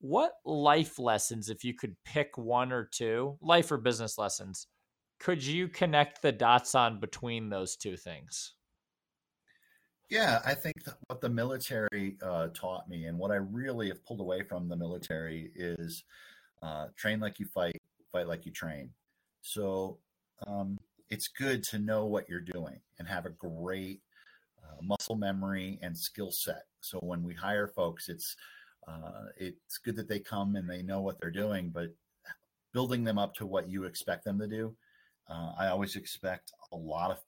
What 0.00 0.32
life 0.44 0.98
lessons, 0.98 1.50
if 1.50 1.64
you 1.64 1.74
could 1.74 1.96
pick 2.04 2.38
one 2.38 2.72
or 2.72 2.84
two, 2.84 3.36
life 3.40 3.70
or 3.72 3.78
business 3.78 4.16
lessons, 4.16 4.68
could 5.18 5.42
you 5.42 5.68
connect 5.68 6.22
the 6.22 6.30
dots 6.30 6.74
on 6.74 7.00
between 7.00 7.48
those 7.48 7.76
two 7.76 7.96
things? 7.96 8.54
Yeah, 10.08 10.40
I 10.46 10.54
think 10.54 10.76
what 11.08 11.20
the 11.20 11.28
military 11.28 12.16
uh, 12.22 12.48
taught 12.54 12.88
me 12.88 13.04
and 13.06 13.18
what 13.18 13.30
I 13.30 13.36
really 13.36 13.88
have 13.88 14.04
pulled 14.06 14.20
away 14.20 14.42
from 14.42 14.68
the 14.68 14.76
military 14.76 15.50
is 15.54 16.04
uh, 16.62 16.86
train 16.96 17.20
like 17.20 17.38
you 17.38 17.46
fight, 17.46 17.76
fight 18.10 18.26
like 18.26 18.46
you 18.46 18.52
train. 18.52 18.90
So 19.42 19.98
um, 20.46 20.78
it's 21.10 21.28
good 21.28 21.62
to 21.64 21.78
know 21.78 22.06
what 22.06 22.28
you're 22.28 22.40
doing 22.40 22.80
and 22.98 23.06
have 23.06 23.26
a 23.26 23.30
great 23.30 24.00
uh, 24.62 24.80
muscle 24.82 25.16
memory 25.16 25.78
and 25.82 25.96
skill 25.96 26.30
set. 26.30 26.62
So 26.80 26.98
when 27.00 27.22
we 27.22 27.34
hire 27.34 27.66
folks, 27.66 28.08
it's 28.08 28.34
uh, 28.88 29.26
it's 29.36 29.78
good 29.78 29.96
that 29.96 30.08
they 30.08 30.20
come 30.20 30.56
and 30.56 30.68
they 30.68 30.82
know 30.82 31.00
what 31.00 31.20
they're 31.20 31.30
doing, 31.30 31.70
but 31.70 31.88
building 32.72 33.04
them 33.04 33.18
up 33.18 33.34
to 33.34 33.46
what 33.46 33.68
you 33.68 33.84
expect 33.84 34.24
them 34.24 34.38
to 34.38 34.46
do. 34.46 34.74
Uh, 35.28 35.52
I 35.58 35.68
always 35.68 35.96
expect 35.96 36.52
a 36.72 36.76
lot 36.76 37.10
of 37.10 37.18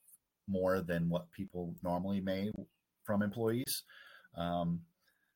more 0.49 0.81
than 0.81 1.09
what 1.09 1.31
people 1.33 1.75
normally 1.83 2.21
may 2.21 2.51
from 3.05 3.23
employees. 3.23 3.85
Um, 4.37 4.81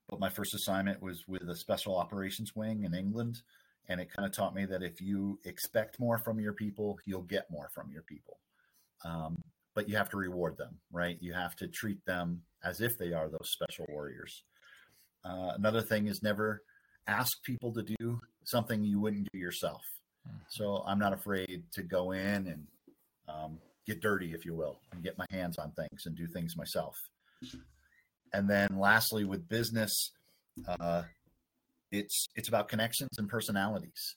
but 0.09 0.21
my 0.21 0.29
first 0.29 0.55
assignment 0.55 1.03
was 1.03 1.27
with 1.27 1.49
a 1.49 1.57
special 1.57 1.97
operations 1.97 2.55
wing 2.55 2.85
in 2.85 2.95
England. 2.95 3.43
And 3.89 4.01
it 4.01 4.11
kind 4.15 4.27
of 4.27 4.33
taught 4.33 4.55
me 4.55 4.65
that 4.67 4.83
if 4.83 5.01
you 5.01 5.39
expect 5.45 6.01
more 6.01 6.19
from 6.19 6.41
your 6.41 6.55
people, 6.55 6.99
you'll 7.05 7.23
get 7.23 7.51
more 7.51 7.69
from 7.75 7.91
your 7.93 8.03
people. 8.03 8.39
Um, 9.05 9.43
but 9.75 9.89
you 9.89 9.97
have 9.97 10.09
to 10.11 10.17
reward 10.17 10.57
them, 10.57 10.79
right? 10.91 11.19
You 11.21 11.35
have 11.35 11.55
to 11.57 11.69
treat 11.69 12.05
them 12.07 12.41
as 12.63 12.81
if 12.81 12.97
they 12.97 13.13
are 13.13 13.29
those 13.29 13.51
special 13.51 13.87
warriors. 13.91 14.45
Uh, 15.25 15.53
another 15.57 15.83
thing 15.83 16.07
is 16.07 16.23
never 16.23 16.63
ask 17.07 17.43
people 17.43 17.73
to 17.73 17.83
do 17.83 18.21
something 18.45 18.85
you 18.85 19.01
wouldn't 19.01 19.29
do 19.33 19.39
yourself. 19.39 19.83
Mm-hmm. 20.27 20.39
So 20.49 20.85
I'm 20.87 20.99
not 20.99 21.13
afraid 21.13 21.65
to 21.73 21.83
go 21.83 22.13
in 22.13 22.47
and 22.47 22.67
um, 23.29 23.59
get 23.87 24.01
dirty, 24.01 24.33
if 24.33 24.45
you 24.45 24.55
will, 24.55 24.79
and 24.93 25.03
get 25.03 25.19
my 25.19 25.27
hands 25.31 25.59
on 25.59 25.73
things 25.73 26.07
and 26.07 26.17
do 26.17 26.27
things 26.27 26.57
myself. 26.57 26.97
And 28.33 28.49
then 28.49 28.69
lastly, 28.79 29.25
with 29.25 29.49
business, 29.49 30.13
uh, 30.67 31.03
it's 31.93 32.27
it's 32.35 32.49
about 32.49 32.69
connections 32.69 33.19
and 33.19 33.29
personalities. 33.29 34.17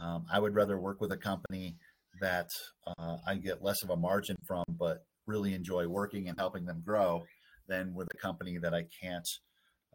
Um, 0.00 0.26
I 0.30 0.38
would 0.38 0.54
rather 0.54 0.78
work 0.78 1.00
with 1.00 1.12
a 1.12 1.16
company 1.16 1.76
that 2.20 2.50
uh, 2.86 3.18
I 3.26 3.36
get 3.36 3.62
less 3.62 3.82
of 3.82 3.90
a 3.90 3.96
margin 3.96 4.36
from, 4.46 4.64
but 4.68 5.04
really 5.26 5.54
enjoy 5.54 5.86
working 5.86 6.28
and 6.28 6.38
helping 6.38 6.64
them 6.64 6.82
grow, 6.84 7.24
than 7.68 7.94
with 7.94 8.08
a 8.12 8.18
company 8.18 8.58
that 8.58 8.74
I 8.74 8.84
can't. 9.00 9.28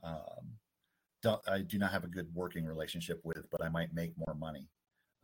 Um, 0.03 1.39
I 1.47 1.59
do 1.59 1.77
not 1.77 1.91
have 1.91 2.03
a 2.03 2.07
good 2.07 2.27
working 2.33 2.65
relationship 2.65 3.19
with, 3.23 3.49
but 3.51 3.63
I 3.63 3.69
might 3.69 3.93
make 3.93 4.13
more 4.17 4.35
money. 4.35 4.67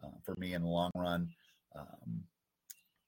Uh, 0.03 0.09
for 0.25 0.35
me, 0.37 0.53
in 0.53 0.63
the 0.63 0.67
long 0.67 0.91
run, 0.95 1.29
um, 1.75 2.23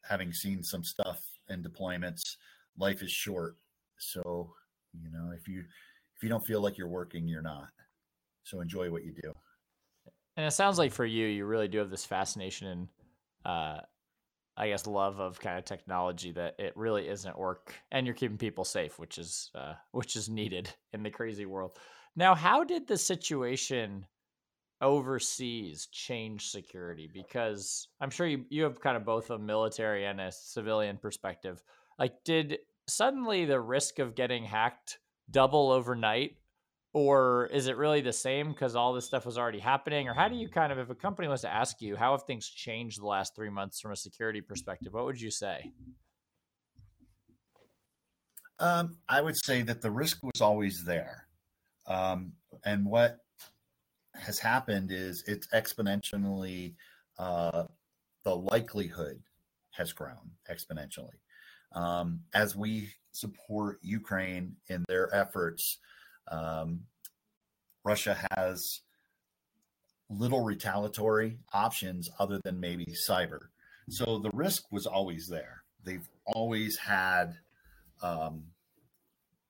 having 0.04 0.32
seen 0.32 0.64
some 0.64 0.84
stuff 0.84 1.20
in 1.50 1.64
deployments, 1.64 2.38
life 2.78 3.02
is 3.02 3.12
short. 3.12 3.58
So, 3.98 4.54
you 4.94 5.12
know, 5.12 5.32
if 5.38 5.48
you 5.48 5.60
if 6.16 6.24
you 6.24 6.30
don't 6.30 6.46
feel 6.46 6.62
like 6.62 6.78
you're 6.78 6.88
working, 6.88 7.28
you're 7.28 7.42
not. 7.42 7.68
So 8.44 8.62
enjoy 8.62 8.92
what 8.92 9.04
you 9.04 9.14
do. 9.22 9.34
And 10.38 10.46
it 10.46 10.52
sounds 10.52 10.78
like 10.78 10.92
for 10.92 11.06
you, 11.06 11.28
you 11.28 11.46
really 11.46 11.68
do 11.68 11.80
have 11.80 11.90
this 11.90 12.06
fascination 12.06 12.68
in 12.68 12.90
uh, 13.50 13.82
I 14.58 14.70
guess 14.70 14.88
love 14.88 15.20
of 15.20 15.40
kind 15.40 15.58
of 15.58 15.66
technology 15.66 16.32
that 16.32 16.56
it 16.60 16.76
really 16.78 17.08
isn't 17.08 17.38
work, 17.38 17.74
and 17.92 18.06
you're 18.06 18.16
keeping 18.16 18.38
people 18.38 18.64
safe, 18.64 18.98
which 18.98 19.18
is 19.18 19.52
uh, 19.56 19.74
which 19.92 20.16
is 20.16 20.30
needed 20.30 20.70
in 20.94 21.04
the 21.04 21.10
crazy 21.10 21.46
world. 21.46 21.78
Now, 22.16 22.36
how 22.36 22.64
did 22.64 22.88
the 22.88 22.98
situation 22.98 24.06
overseas 24.82 25.88
change 25.92 26.50
security? 26.50 27.10
Because 27.12 27.88
I'm 28.00 28.10
sure 28.10 28.28
you 28.28 28.46
you 28.50 28.64
have 28.64 28.80
kind 28.80 28.98
of 28.98 29.06
both 29.06 29.30
a 29.30 29.38
military 29.38 30.06
and 30.06 30.22
a 30.22 30.32
civilian 30.32 30.98
perspective. 30.98 31.62
Like, 32.00 32.24
did 32.24 32.60
suddenly 32.88 33.46
the 33.46 33.60
risk 33.60 34.00
of 34.00 34.16
getting 34.16 34.44
hacked 34.44 35.00
double 35.32 35.72
overnight 35.72 36.38
or 36.96 37.48
is 37.48 37.68
it 37.68 37.76
really 37.76 38.00
the 38.00 38.14
same 38.14 38.54
because 38.54 38.74
all 38.74 38.94
this 38.94 39.06
stuff 39.06 39.26
was 39.26 39.38
already 39.38 39.60
happening? 39.60 40.08
Or 40.08 40.14
how 40.14 40.30
do 40.30 40.36
you 40.36 40.48
kind 40.48 40.72
of 40.72 40.80
if 40.80 40.90
a 40.90 40.96
company 40.96 41.28
was 41.28 41.42
to 41.42 41.54
ask 41.54 41.82
you 41.82 41.98
how 41.98 42.14
have 42.14 42.24
things 42.24 42.48
changed 42.48 43.02
the 43.02 43.06
last 43.06 43.36
three 43.36 43.50
months 43.50 43.82
from 43.82 43.92
a 43.92 43.98
security 43.98 44.40
perspective? 44.40 44.94
What 44.94 45.04
would 45.04 45.20
you 45.20 45.30
say? 45.30 45.74
Um, 48.60 48.96
i 49.10 49.20
would 49.20 49.36
say 49.36 49.62
that 49.64 49.82
the 49.82 49.92
risk 49.92 50.24
was 50.24 50.40
always 50.40 50.86
there. 50.86 51.28
Um, 51.86 52.32
and 52.64 52.86
what 52.86 53.18
has 54.14 54.40
happened 54.40 54.90
is 54.94 55.22
it's 55.28 55.48
exponentially 55.48 56.76
uh, 57.20 57.66
the 58.24 58.38
likelihood 58.38 59.22
has 59.72 59.92
grown 59.92 60.32
exponentially. 60.50 61.20
Um, 61.74 62.22
as 62.34 62.56
we 62.56 62.92
support 63.12 63.80
ukraine 63.82 64.56
in 64.70 64.86
their 64.88 65.14
efforts 65.14 65.80
um, 66.30 66.82
Russia 67.84 68.18
has 68.36 68.82
little 70.10 70.44
retaliatory 70.44 71.40
options 71.54 72.10
other 72.20 72.40
than 72.44 72.60
maybe 72.60 72.96
cyber. 73.08 73.48
So 73.90 74.20
the 74.20 74.32
risk 74.34 74.64
was 74.72 74.86
always 74.86 75.28
there. 75.28 75.64
They've 75.84 76.08
always 76.26 76.78
had 76.78 77.36
um, 78.02 78.46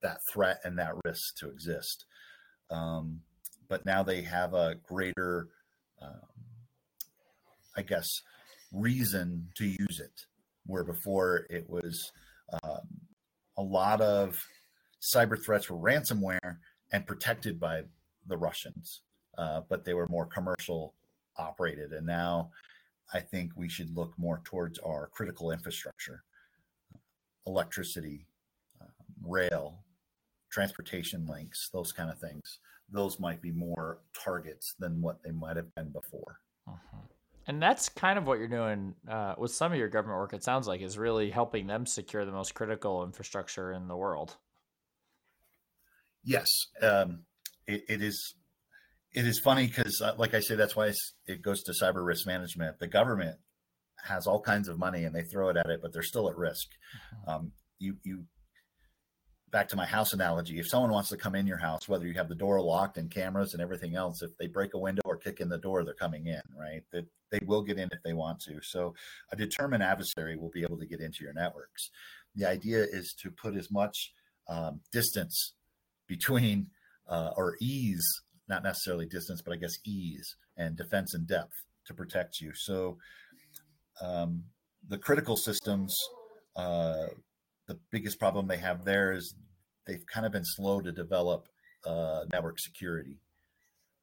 that 0.01 0.19
threat 0.31 0.59
and 0.63 0.77
that 0.77 0.93
risk 1.05 1.37
to 1.37 1.49
exist. 1.49 2.05
Um, 2.69 3.21
but 3.67 3.85
now 3.85 4.03
they 4.03 4.21
have 4.21 4.53
a 4.53 4.75
greater, 4.87 5.47
um, 6.01 6.21
I 7.75 7.81
guess, 7.81 8.21
reason 8.71 9.49
to 9.55 9.65
use 9.65 9.99
it, 9.99 10.25
where 10.65 10.83
before 10.83 11.47
it 11.49 11.69
was 11.69 12.11
um, 12.63 12.87
a 13.57 13.61
lot 13.61 14.01
of 14.01 14.45
cyber 15.05 15.41
threats 15.41 15.69
were 15.69 15.77
ransomware 15.77 16.57
and 16.91 17.05
protected 17.05 17.59
by 17.59 17.83
the 18.27 18.37
Russians, 18.37 19.01
uh, 19.37 19.61
but 19.69 19.85
they 19.85 19.93
were 19.93 20.07
more 20.07 20.25
commercial 20.25 20.93
operated. 21.37 21.91
And 21.93 22.07
now 22.07 22.49
I 23.13 23.19
think 23.19 23.51
we 23.55 23.69
should 23.69 23.95
look 23.95 24.13
more 24.17 24.41
towards 24.43 24.79
our 24.79 25.07
critical 25.13 25.51
infrastructure, 25.51 26.23
electricity, 27.45 28.25
uh, 28.81 28.85
rail, 29.23 29.83
transportation 30.49 31.27
links, 31.27 31.69
those 31.71 31.91
kind 31.91 32.09
of 32.09 32.17
things. 32.17 32.59
Those 32.91 33.19
might 33.19 33.41
be 33.41 33.51
more 33.51 33.99
targets 34.13 34.73
than 34.79 35.01
what 35.01 35.21
they 35.23 35.31
might 35.31 35.57
have 35.57 35.73
been 35.75 35.89
before. 35.89 36.39
Uh-huh. 36.67 36.97
And 37.47 37.61
that's 37.61 37.89
kind 37.89 38.17
of 38.17 38.25
what 38.25 38.39
you're 38.39 38.47
doing 38.47 38.95
uh, 39.07 39.35
with 39.37 39.51
some 39.51 39.71
of 39.71 39.77
your 39.77 39.89
government 39.89 40.19
work. 40.19 40.33
It 40.33 40.43
sounds 40.43 40.67
like 40.67 40.81
is 40.81 40.97
really 40.97 41.29
helping 41.29 41.67
them 41.67 41.85
secure 41.85 42.25
the 42.25 42.31
most 42.31 42.55
critical 42.55 43.03
infrastructure 43.03 43.73
in 43.73 43.87
the 43.87 43.95
world. 43.95 44.35
Yes, 46.25 46.49
um, 46.81 47.21
it, 47.67 47.83
it 47.87 48.01
is. 48.01 48.35
It 49.13 49.25
is 49.25 49.39
funny 49.39 49.67
because, 49.67 50.01
uh, 50.01 50.13
like 50.17 50.33
I 50.33 50.41
say, 50.41 50.55
that's 50.55 50.75
why 50.75 50.91
it 51.25 51.41
goes 51.41 51.63
to 51.63 51.71
cyber 51.71 52.05
risk 52.05 52.27
management. 52.27 52.79
The 52.79 52.87
government 52.87 53.37
has 54.03 54.27
all 54.27 54.41
kinds 54.41 54.67
of 54.67 54.77
money 54.77 55.05
and 55.05 55.15
they 55.15 55.23
throw 55.23 55.47
it 55.47 55.55
at 55.55 55.69
it, 55.69 55.81
but 55.81 55.93
they're 55.93 56.03
still 56.03 56.29
at 56.29 56.35
risk. 56.37 56.67
Mm-hmm. 57.23 57.29
Um, 57.29 57.51
you 57.79 57.95
you 58.03 58.25
back 59.51 59.69
to 59.69 59.77
my 59.77 59.85
house 59.85 60.11
analogy. 60.11 60.59
If 60.59 60.67
someone 60.67 60.91
wants 60.91 61.07
to 61.09 61.17
come 61.17 61.33
in 61.33 61.47
your 61.47 61.57
house, 61.57 61.87
whether 61.87 62.05
you 62.05 62.13
have 62.15 62.27
the 62.27 62.35
door 62.35 62.59
locked 62.61 62.97
and 62.97 63.09
cameras 63.09 63.53
and 63.53 63.61
everything 63.61 63.95
else, 63.95 64.21
if 64.21 64.35
they 64.37 64.47
break 64.47 64.73
a 64.73 64.77
window 64.77 65.01
or 65.05 65.15
kick 65.15 65.39
in 65.39 65.47
the 65.47 65.57
door, 65.57 65.85
they're 65.85 65.93
coming 65.93 66.27
in, 66.27 66.41
right? 66.59 66.83
That 66.91 67.05
they 67.31 67.39
will 67.45 67.61
get 67.61 67.77
in 67.77 67.87
if 67.93 68.03
they 68.03 68.11
want 68.11 68.41
to. 68.41 68.61
So 68.61 68.95
a 69.31 69.35
determined 69.37 69.81
adversary 69.81 70.35
will 70.35 70.51
be 70.51 70.63
able 70.63 70.77
to 70.79 70.85
get 70.85 70.99
into 70.99 71.23
your 71.23 71.31
networks. 71.31 71.89
The 72.35 72.45
idea 72.45 72.83
is 72.83 73.13
to 73.21 73.31
put 73.31 73.55
as 73.55 73.71
much 73.71 74.11
um, 74.49 74.81
distance 74.91 75.53
between 76.07 76.67
uh, 77.09 77.31
or 77.35 77.55
ease, 77.61 78.05
not 78.47 78.63
necessarily 78.63 79.05
distance, 79.05 79.41
but 79.41 79.53
I 79.53 79.57
guess 79.57 79.77
ease 79.85 80.35
and 80.57 80.75
defense 80.75 81.13
and 81.13 81.27
depth 81.27 81.53
to 81.87 81.93
protect 81.93 82.39
you. 82.39 82.51
So 82.55 82.97
um, 84.01 84.43
the 84.87 84.97
critical 84.97 85.35
systems, 85.35 85.95
uh, 86.55 87.07
the 87.67 87.79
biggest 87.91 88.19
problem 88.19 88.47
they 88.47 88.57
have 88.57 88.85
there 88.85 89.13
is 89.13 89.35
they've 89.85 90.05
kind 90.11 90.25
of 90.25 90.31
been 90.31 90.45
slow 90.45 90.81
to 90.81 90.91
develop 90.91 91.47
uh, 91.85 92.25
network 92.31 92.59
security. 92.59 93.19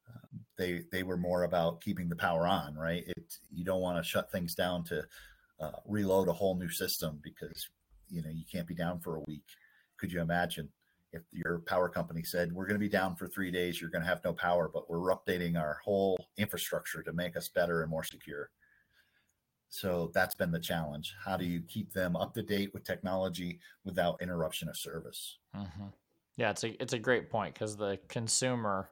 Um, 0.09 0.39
they 0.57 0.81
they 0.91 1.03
were 1.03 1.17
more 1.17 1.43
about 1.43 1.81
keeping 1.81 2.09
the 2.09 2.15
power 2.15 2.47
on, 2.47 2.75
right? 2.75 3.03
It 3.07 3.23
you 3.51 3.63
don't 3.63 3.81
want 3.81 3.97
to 3.97 4.09
shut 4.09 4.31
things 4.31 4.53
down 4.53 4.83
to 4.85 5.03
uh, 5.59 5.71
reload 5.85 6.27
a 6.27 6.33
whole 6.33 6.57
new 6.57 6.69
system 6.69 7.19
because 7.23 7.69
you 8.09 8.21
know 8.21 8.29
you 8.29 8.43
can't 8.51 8.67
be 8.67 8.75
down 8.75 8.99
for 8.99 9.15
a 9.15 9.23
week. 9.27 9.45
Could 9.97 10.11
you 10.11 10.21
imagine 10.21 10.69
if 11.13 11.21
your 11.31 11.59
power 11.59 11.87
company 11.87 12.23
said 12.23 12.51
we're 12.51 12.65
going 12.65 12.75
to 12.75 12.79
be 12.79 12.89
down 12.89 13.15
for 13.15 13.27
three 13.27 13.51
days 13.51 13.79
you're 13.79 13.89
going 13.89 14.01
to 14.01 14.07
have 14.07 14.23
no 14.23 14.33
power 14.33 14.69
but 14.73 14.89
we're 14.89 15.15
updating 15.15 15.59
our 15.59 15.79
whole 15.83 16.17
infrastructure 16.37 17.01
to 17.03 17.13
make 17.13 17.37
us 17.37 17.47
better 17.47 17.81
and 17.81 17.91
more 17.91 18.03
secure. 18.03 18.49
So 19.69 20.11
that's 20.13 20.35
been 20.35 20.51
the 20.51 20.59
challenge. 20.59 21.15
How 21.23 21.35
do 21.35 21.45
you 21.45 21.61
keep 21.67 21.93
them 21.93 22.15
up 22.15 22.35
to 22.35 22.43
date 22.43 22.71
with 22.75 22.83
technology 22.83 23.59
without 23.83 24.21
interruption 24.21 24.69
of 24.69 24.77
service? 24.77 25.37
Mm-hmm. 25.55 25.87
yeah 26.37 26.49
it's 26.49 26.63
a 26.63 26.81
it's 26.81 26.93
a 26.93 26.99
great 26.99 27.29
point 27.29 27.53
because 27.53 27.77
the 27.77 27.99
consumer 28.07 28.89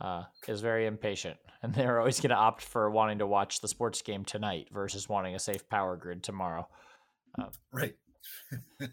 uh, 0.00 0.24
is 0.46 0.60
very 0.60 0.86
impatient 0.86 1.36
and 1.62 1.74
they're 1.74 1.98
always 1.98 2.20
going 2.20 2.30
to 2.30 2.36
opt 2.36 2.62
for 2.62 2.90
wanting 2.90 3.18
to 3.18 3.26
watch 3.26 3.60
the 3.60 3.68
sports 3.68 4.00
game 4.02 4.24
tonight 4.24 4.68
versus 4.72 5.08
wanting 5.08 5.34
a 5.34 5.38
safe 5.38 5.68
power 5.68 5.96
grid 5.96 6.22
tomorrow. 6.22 6.68
Uh, 7.38 7.46
right 7.72 7.94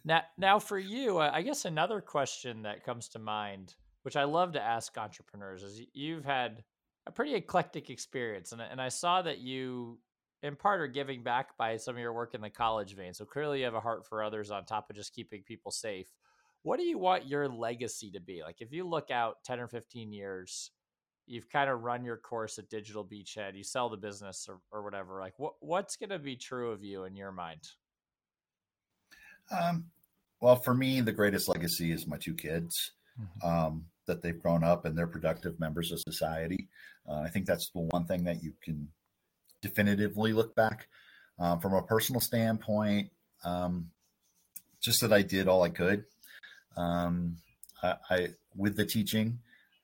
now, 0.04 0.22
now 0.38 0.60
for 0.60 0.78
you, 0.78 1.20
I 1.20 1.42
guess 1.42 1.66
another 1.66 2.02
question 2.02 2.64
that 2.64 2.84
comes 2.84 3.10
to 3.10 3.20
mind, 3.20 3.76
which 4.04 4.16
I 4.16 4.24
love 4.26 4.54
to 4.54 4.62
ask 4.62 4.98
entrepreneurs, 4.98 5.64
is 5.64 5.82
you've 5.94 6.26
had 6.26 6.64
a 7.08 7.12
pretty 7.12 7.36
eclectic 7.36 7.90
experience, 7.90 8.52
and 8.52 8.62
and 8.62 8.82
I 8.82 8.90
saw 8.90 9.22
that 9.22 9.40
you, 9.40 10.00
in 10.42 10.56
part, 10.56 10.82
are 10.82 10.88
giving 10.88 11.24
back 11.24 11.58
by 11.58 11.78
some 11.78 11.96
of 11.96 12.02
your 12.02 12.14
work 12.14 12.34
in 12.34 12.42
the 12.42 12.50
college 12.50 12.96
vein. 12.96 13.14
So 13.14 13.26
clearly, 13.26 13.60
you 13.60 13.66
have 13.66 13.76
a 13.76 13.80
heart 13.80 14.08
for 14.08 14.24
others 14.24 14.52
on 14.52 14.66
top 14.66 14.90
of 14.90 14.96
just 14.96 15.14
keeping 15.14 15.44
people 15.44 15.72
safe. 15.72 16.08
What 16.64 16.80
do 16.80 16.84
you 16.84 16.98
want 16.98 17.28
your 17.28 17.48
legacy 17.48 18.10
to 18.12 18.20
be? 18.20 18.42
Like, 18.42 18.58
if 18.60 18.72
you 18.72 18.88
look 18.88 19.12
out 19.12 19.44
ten 19.44 19.60
or 19.60 19.68
fifteen 19.68 20.12
years, 20.12 20.72
you've 21.28 21.50
kind 21.50 21.70
of 21.70 21.82
run 21.82 22.04
your 22.04 22.18
course 22.18 22.58
at 22.58 22.70
Digital 22.70 23.06
Beachhead, 23.06 23.56
you 23.56 23.64
sell 23.64 23.90
the 23.90 23.98
business 23.98 24.48
or, 24.50 24.60
or 24.72 24.84
whatever. 24.84 25.20
Like, 25.20 25.38
what 25.38 25.54
what's 25.60 25.96
going 25.96 26.10
to 26.10 26.20
be 26.20 26.36
true 26.36 26.72
of 26.72 26.84
you 26.84 27.04
in 27.04 27.16
your 27.16 27.32
mind? 27.32 27.68
Um, 29.52 29.86
well, 30.42 30.56
for 30.58 30.74
me, 30.74 31.02
the 31.02 31.12
greatest 31.12 31.48
legacy 31.48 31.92
is 31.92 32.08
my 32.08 32.18
two 32.18 32.34
kids. 32.34 32.92
Mm-hmm. 33.20 33.48
Um, 33.48 33.86
that 34.06 34.22
they've 34.22 34.42
grown 34.42 34.64
up 34.64 34.86
and 34.86 34.98
they're 34.98 35.08
productive 35.08 35.60
members 35.60 35.92
of 35.92 36.00
society. 36.00 36.68
Uh, 37.08 37.22
I 37.22 37.30
think 37.30 37.46
that's 37.46 37.70
the 37.72 37.82
one 37.82 38.06
thing 38.06 38.24
that 38.26 38.44
you 38.44 38.54
can 38.64 38.88
definitively 39.62 40.34
look 40.34 40.56
back 40.56 40.88
uh, 41.40 41.58
from 41.58 41.74
a 41.74 41.82
personal 41.82 42.22
standpoint. 42.22 43.10
Um, 43.44 43.90
just 44.82 45.02
that 45.02 45.14
I 45.14 45.22
did 45.22 45.48
all 45.48 45.64
I 45.64 45.70
could. 45.70 46.06
Um, 46.78 47.38
I, 47.82 47.96
I, 48.10 48.28
with 48.56 48.76
the 48.76 48.86
teaching, 48.86 49.40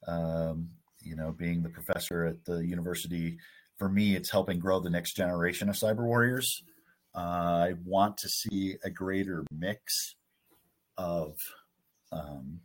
um, 0.08 0.70
you 1.02 1.16
know, 1.16 1.32
being 1.32 1.64
the 1.64 1.70
professor 1.70 2.26
at 2.26 2.46
the 2.46 2.66
university 2.66 3.40
for 3.78 3.90
me, 3.90 4.16
it's 4.16 4.30
helping 4.30 4.60
grow 4.60 4.80
the 4.80 4.90
next 4.90 5.14
generation 5.14 5.70
of 5.70 5.76
cyber 5.76 6.04
warriors. 6.04 6.64
I 7.14 7.74
want 7.84 8.18
to 8.20 8.30
see 8.30 8.78
a 8.84 8.90
greater 8.90 9.44
mix 9.52 10.16
of 10.98 11.38
um, 12.12 12.62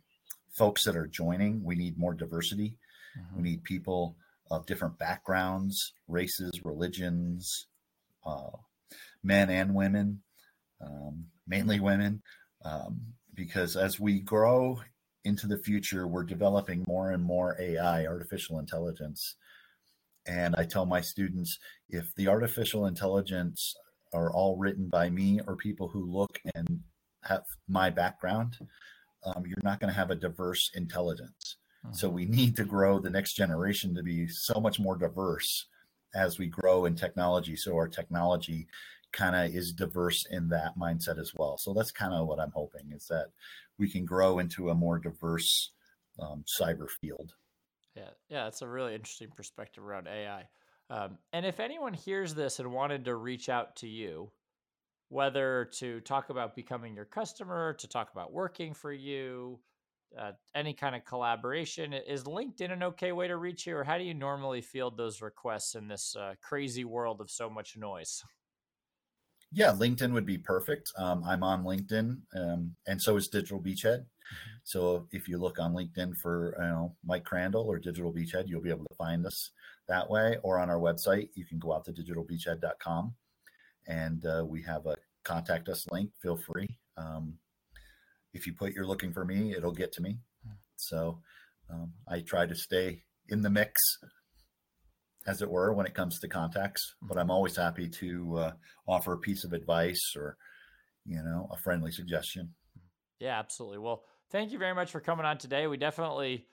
folks 0.51 0.83
that 0.85 0.95
are 0.95 1.07
joining. 1.07 1.63
We 1.63 1.75
need 1.75 1.97
more 1.97 2.13
diversity. 2.13 2.77
Mm-hmm. 3.17 3.37
We 3.37 3.49
need 3.49 3.63
people 3.63 4.15
of 4.49 4.65
different 4.65 4.97
backgrounds, 4.97 5.93
races, 6.07 6.51
religions, 6.63 7.67
uh, 8.25 8.51
men 9.23 9.49
and 9.49 9.75
women, 9.75 10.21
um, 10.81 11.25
mainly 11.45 11.79
women, 11.79 12.21
um, 12.63 13.01
because 13.33 13.75
as 13.75 13.99
we 13.99 14.19
grow 14.19 14.81
into 15.25 15.47
the 15.47 15.57
future, 15.57 16.07
we're 16.07 16.23
developing 16.23 16.85
more 16.87 17.11
and 17.11 17.23
more 17.23 17.57
AI, 17.59 18.05
artificial 18.05 18.59
intelligence. 18.59 19.35
And 20.25 20.55
I 20.55 20.63
tell 20.63 20.85
my 20.85 21.01
students 21.01 21.59
if 21.89 22.13
the 22.15 22.27
artificial 22.27 22.85
intelligence 22.85 23.75
are 24.13 24.31
all 24.31 24.57
written 24.57 24.87
by 24.87 25.09
me 25.09 25.39
or 25.47 25.55
people 25.55 25.87
who 25.87 26.05
look 26.05 26.39
and 26.55 26.79
have 27.23 27.43
my 27.67 27.89
background, 27.89 28.57
um, 29.25 29.43
you're 29.45 29.57
not 29.63 29.79
going 29.79 29.91
to 29.91 29.97
have 29.99 30.11
a 30.11 30.15
diverse 30.15 30.71
intelligence. 30.75 31.57
Mm-hmm. 31.85 31.95
So 31.95 32.09
we 32.09 32.25
need 32.25 32.55
to 32.57 32.63
grow 32.63 32.99
the 32.99 33.09
next 33.09 33.33
generation 33.33 33.93
to 33.95 34.03
be 34.03 34.27
so 34.27 34.59
much 34.59 34.79
more 34.79 34.97
diverse 34.97 35.67
as 36.15 36.39
we 36.39 36.47
grow 36.47 36.85
in 36.85 36.95
technology. 36.95 37.55
So 37.55 37.75
our 37.75 37.87
technology 37.87 38.67
kind 39.11 39.35
of 39.35 39.55
is 39.55 39.71
diverse 39.71 40.25
in 40.29 40.49
that 40.49 40.77
mindset 40.77 41.19
as 41.19 41.33
well. 41.35 41.57
So 41.57 41.73
that's 41.73 41.91
kind 41.91 42.13
of 42.13 42.27
what 42.27 42.39
I'm 42.39 42.51
hoping 42.51 42.91
is 42.93 43.07
that 43.07 43.27
we 43.77 43.89
can 43.89 44.05
grow 44.05 44.39
into 44.39 44.69
a 44.69 44.75
more 44.75 44.99
diverse 44.99 45.71
um, 46.19 46.43
cyber 46.59 46.89
field. 46.89 47.33
Yeah, 47.95 48.09
yeah, 48.29 48.47
it's 48.47 48.61
a 48.61 48.67
really 48.67 48.93
interesting 48.93 49.29
perspective 49.35 49.83
around 49.83 50.07
AI. 50.07 50.47
Um, 50.89 51.17
and 51.33 51.45
if 51.45 51.59
anyone 51.59 51.93
hears 51.93 52.33
this 52.33 52.59
and 52.59 52.71
wanted 52.71 53.05
to 53.05 53.15
reach 53.15 53.49
out 53.49 53.75
to 53.77 53.87
you, 53.87 54.31
whether 55.09 55.69
to 55.73 55.99
talk 56.01 56.29
about 56.29 56.55
becoming 56.55 56.95
your 56.95 57.05
customer, 57.05 57.73
to 57.73 57.87
talk 57.87 58.11
about 58.11 58.31
working 58.31 58.73
for 58.73 58.91
you, 58.91 59.59
uh, 60.17 60.31
any 60.55 60.73
kind 60.73 60.95
of 60.95 61.03
collaboration, 61.05 61.93
is 61.93 62.23
LinkedIn 62.23 62.71
an 62.71 62.83
okay 62.83 63.11
way 63.11 63.27
to 63.27 63.37
reach 63.37 63.67
you, 63.67 63.75
or 63.75 63.83
how 63.83 63.97
do 63.97 64.03
you 64.03 64.13
normally 64.13 64.61
field 64.61 64.97
those 64.97 65.21
requests 65.21 65.75
in 65.75 65.87
this 65.87 66.15
uh, 66.15 66.33
crazy 66.41 66.85
world 66.85 67.19
of 67.21 67.29
so 67.29 67.49
much 67.49 67.75
noise? 67.77 68.23
Yeah, 69.57 69.71
LinkedIn 69.71 70.13
would 70.13 70.27
be 70.27 70.37
perfect. 70.37 70.93
Um, 70.99 71.23
I'm 71.23 71.41
on 71.41 71.63
LinkedIn, 71.63 72.19
um, 72.35 72.75
and 72.85 73.01
so 73.01 73.17
is 73.17 73.27
Digital 73.27 73.59
Beachhead. 73.59 74.01
Mm-hmm. 74.01 74.55
So 74.63 75.07
if 75.11 75.27
you 75.27 75.39
look 75.39 75.57
on 75.57 75.73
LinkedIn 75.73 76.15
for 76.17 76.55
you 76.59 76.67
know 76.67 76.95
Mike 77.03 77.23
Crandall 77.23 77.63
or 77.63 77.79
Digital 77.79 78.13
Beachhead, 78.13 78.43
you'll 78.45 78.61
be 78.61 78.69
able 78.69 78.85
to 78.85 78.95
find 78.95 79.25
us 79.25 79.49
that 79.87 80.11
way. 80.11 80.37
Or 80.43 80.59
on 80.59 80.69
our 80.69 80.77
website, 80.77 81.29
you 81.33 81.43
can 81.43 81.57
go 81.57 81.73
out 81.73 81.85
to 81.85 81.91
digitalbeachhead.com, 81.91 83.15
and 83.87 84.23
uh, 84.27 84.45
we 84.47 84.61
have 84.61 84.85
a 84.85 84.95
contact 85.23 85.69
us 85.69 85.87
link. 85.89 86.11
Feel 86.21 86.37
free. 86.37 86.77
Um, 86.95 87.39
if 88.35 88.45
you 88.45 88.53
put 88.53 88.73
you're 88.73 88.85
looking 88.85 89.11
for 89.11 89.25
me, 89.25 89.55
it'll 89.55 89.71
get 89.71 89.91
to 89.93 90.03
me. 90.03 90.19
Hmm. 90.45 90.53
So 90.75 91.19
um, 91.73 91.93
I 92.07 92.19
try 92.19 92.45
to 92.45 92.53
stay 92.53 93.01
in 93.29 93.41
the 93.41 93.49
mix 93.49 93.81
as 95.27 95.41
it 95.41 95.49
were, 95.49 95.73
when 95.73 95.85
it 95.85 95.93
comes 95.93 96.19
to 96.19 96.27
contacts. 96.27 96.95
But 97.01 97.17
I'm 97.17 97.29
always 97.29 97.55
happy 97.55 97.89
to 97.89 98.37
uh, 98.37 98.51
offer 98.87 99.13
a 99.13 99.19
piece 99.19 99.43
of 99.43 99.53
advice 99.53 100.13
or, 100.15 100.37
you 101.05 101.21
know, 101.21 101.49
a 101.51 101.57
friendly 101.57 101.91
suggestion. 101.91 102.53
Yeah, 103.19 103.37
absolutely. 103.37 103.79
Well, 103.79 104.03
thank 104.31 104.51
you 104.51 104.57
very 104.57 104.73
much 104.73 104.89
for 104.91 105.01
coming 105.01 105.25
on 105.25 105.37
today. 105.37 105.67
We 105.67 105.77
definitely 105.77 106.47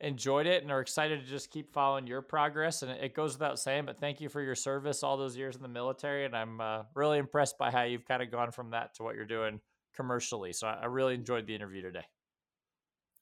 enjoyed 0.00 0.46
it 0.46 0.62
and 0.62 0.70
are 0.70 0.80
excited 0.80 1.20
to 1.20 1.26
just 1.26 1.50
keep 1.50 1.72
following 1.72 2.06
your 2.06 2.22
progress. 2.22 2.82
And 2.82 2.92
it 2.92 3.14
goes 3.14 3.32
without 3.32 3.58
saying, 3.58 3.86
but 3.86 3.98
thank 3.98 4.20
you 4.20 4.28
for 4.28 4.40
your 4.42 4.54
service 4.54 5.02
all 5.02 5.16
those 5.16 5.36
years 5.36 5.56
in 5.56 5.62
the 5.62 5.68
military. 5.68 6.24
And 6.24 6.36
I'm 6.36 6.60
uh, 6.60 6.82
really 6.94 7.18
impressed 7.18 7.58
by 7.58 7.70
how 7.70 7.82
you've 7.82 8.04
kind 8.04 8.22
of 8.22 8.30
gone 8.30 8.52
from 8.52 8.70
that 8.70 8.94
to 8.96 9.02
what 9.02 9.16
you're 9.16 9.24
doing 9.24 9.60
commercially. 9.96 10.52
So 10.52 10.68
I 10.68 10.86
really 10.86 11.14
enjoyed 11.14 11.46
the 11.46 11.54
interview 11.54 11.82
today. 11.82 12.04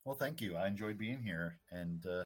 Well, 0.04 0.16
thank 0.16 0.40
you. 0.40 0.56
I 0.56 0.66
enjoyed 0.66 0.98
being 0.98 1.22
here. 1.22 1.58
And, 1.70 2.04
uh, 2.06 2.24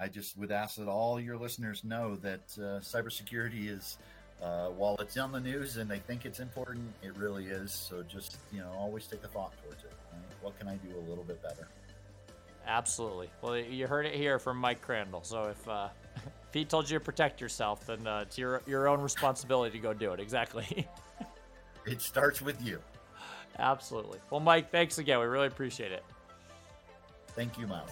I 0.00 0.08
just 0.08 0.38
would 0.38 0.52
ask 0.52 0.76
that 0.76 0.88
all 0.88 1.20
your 1.20 1.36
listeners 1.36 1.82
know 1.84 2.16
that 2.16 2.40
uh, 2.56 2.80
cybersecurity 2.80 3.68
is, 3.68 3.98
uh, 4.42 4.68
while 4.68 4.96
it's 5.00 5.16
on 5.16 5.32
the 5.32 5.40
news 5.40 5.76
and 5.76 5.90
they 5.90 5.98
think 5.98 6.24
it's 6.24 6.38
important, 6.40 6.92
it 7.02 7.16
really 7.16 7.46
is. 7.46 7.72
So 7.72 8.02
just 8.02 8.36
you 8.52 8.60
know, 8.60 8.70
always 8.76 9.06
take 9.06 9.24
a 9.24 9.28
thought 9.28 9.52
towards 9.62 9.82
it. 9.82 9.92
Right? 10.12 10.22
What 10.42 10.58
can 10.58 10.68
I 10.68 10.76
do 10.76 10.96
a 10.96 11.04
little 11.08 11.24
bit 11.24 11.42
better? 11.42 11.68
Absolutely. 12.66 13.30
Well, 13.40 13.56
you 13.56 13.86
heard 13.86 14.06
it 14.06 14.14
here 14.14 14.38
from 14.38 14.58
Mike 14.58 14.82
Crandall. 14.82 15.22
So 15.24 15.46
if 15.46 15.68
uh, 15.68 15.88
if 16.16 16.54
he 16.54 16.64
told 16.64 16.88
you 16.88 16.98
to 16.98 17.04
protect 17.04 17.40
yourself, 17.40 17.86
then 17.86 18.06
uh, 18.06 18.20
it's 18.20 18.38
your 18.38 18.62
your 18.66 18.88
own 18.88 19.00
responsibility 19.00 19.78
to 19.78 19.82
go 19.82 19.92
do 19.92 20.12
it. 20.12 20.20
Exactly. 20.20 20.86
it 21.86 22.00
starts 22.00 22.40
with 22.40 22.62
you. 22.62 22.80
Absolutely. 23.58 24.20
Well, 24.30 24.40
Mike, 24.40 24.70
thanks 24.70 24.98
again. 24.98 25.18
We 25.18 25.26
really 25.26 25.48
appreciate 25.48 25.90
it. 25.90 26.04
Thank 27.34 27.58
you, 27.58 27.66
Miles. 27.66 27.90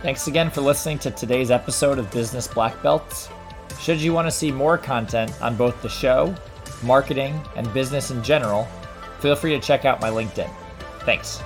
Thanks 0.00 0.28
again 0.28 0.48
for 0.48 0.60
listening 0.60 1.00
to 1.00 1.10
today's 1.10 1.50
episode 1.50 1.98
of 1.98 2.08
Business 2.12 2.46
Black 2.46 2.80
Belts. 2.84 3.28
Should 3.80 4.00
you 4.00 4.12
want 4.12 4.28
to 4.28 4.30
see 4.30 4.52
more 4.52 4.78
content 4.78 5.32
on 5.42 5.56
both 5.56 5.82
the 5.82 5.88
show, 5.88 6.36
marketing, 6.84 7.44
and 7.56 7.72
business 7.74 8.12
in 8.12 8.22
general, 8.22 8.68
feel 9.18 9.34
free 9.34 9.50
to 9.50 9.60
check 9.60 9.84
out 9.84 10.00
my 10.00 10.08
LinkedIn. 10.08 10.48
Thanks. 11.00 11.42